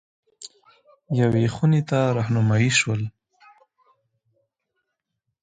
یوې 1.21 1.45
خونې 1.53 1.81
ته 1.89 1.99
رهنمايي 2.17 2.71
شول. 2.79 3.01